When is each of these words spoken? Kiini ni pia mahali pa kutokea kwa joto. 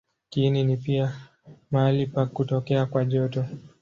Kiini 0.29 0.63
ni 0.63 0.77
pia 0.77 1.13
mahali 1.71 2.05
pa 2.07 2.25
kutokea 2.25 2.85
kwa 2.85 3.05
joto. 3.05 3.45